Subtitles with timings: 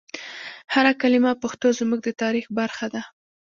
[0.73, 3.01] هر کلمه پښتو زموږ د تاریخ برخه ده.